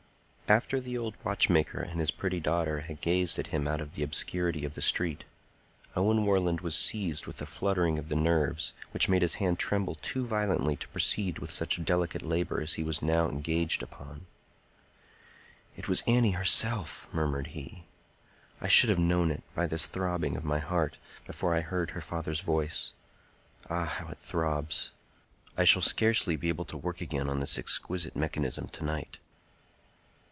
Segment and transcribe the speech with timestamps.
[0.51, 4.03] After the old watchmaker and his pretty daughter had gazed at him out of the
[4.03, 5.23] obscurity of the street,
[5.95, 9.95] Owen Warland was seized with a fluttering of the nerves, which made his hand tremble
[9.95, 14.25] too violently to proceed with such delicate labor as he was now engaged upon.
[15.77, 17.85] "It was Annie herself!" murmured he.
[18.59, 22.01] "I should have known it, by this throbbing of my heart, before I heard her
[22.01, 22.91] father's voice.
[23.69, 24.91] Ah, how it throbs!
[25.55, 29.17] I shall scarcely be able to work again on this exquisite mechanism to night.